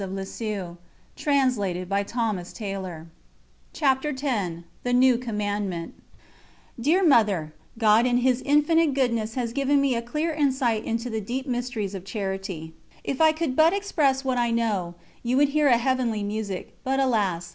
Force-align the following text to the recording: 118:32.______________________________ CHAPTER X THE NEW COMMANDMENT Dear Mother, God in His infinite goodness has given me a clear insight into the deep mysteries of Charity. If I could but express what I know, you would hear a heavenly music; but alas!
118:32.______________________________ 0.01 0.77
CHAPTER 3.73 4.09
X 4.09 4.51
THE 4.81 4.93
NEW 4.93 5.17
COMMANDMENT 5.19 5.93
Dear 6.79 7.05
Mother, 7.05 7.53
God 7.77 8.07
in 8.07 8.17
His 8.17 8.41
infinite 8.41 8.95
goodness 8.95 9.35
has 9.35 9.53
given 9.53 9.79
me 9.79 9.93
a 9.93 10.01
clear 10.01 10.33
insight 10.33 10.83
into 10.85 11.11
the 11.11 11.21
deep 11.21 11.45
mysteries 11.45 11.93
of 11.93 12.03
Charity. 12.03 12.73
If 13.03 13.21
I 13.21 13.31
could 13.31 13.55
but 13.55 13.73
express 13.73 14.25
what 14.25 14.39
I 14.39 14.49
know, 14.49 14.95
you 15.21 15.37
would 15.37 15.49
hear 15.49 15.67
a 15.67 15.77
heavenly 15.77 16.23
music; 16.23 16.75
but 16.83 16.99
alas! 16.99 17.49